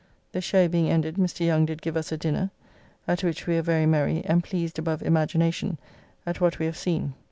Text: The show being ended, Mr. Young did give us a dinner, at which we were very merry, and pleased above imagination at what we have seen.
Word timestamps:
The 0.31 0.41
show 0.41 0.67
being 0.67 0.89
ended, 0.89 1.17
Mr. 1.17 1.45
Young 1.45 1.67
did 1.67 1.79
give 1.79 1.95
us 1.95 2.11
a 2.11 2.17
dinner, 2.17 2.49
at 3.07 3.23
which 3.23 3.45
we 3.45 3.53
were 3.53 3.61
very 3.61 3.85
merry, 3.85 4.25
and 4.25 4.43
pleased 4.43 4.79
above 4.79 5.03
imagination 5.03 5.77
at 6.25 6.41
what 6.41 6.57
we 6.57 6.65
have 6.65 6.75
seen. 6.75 7.13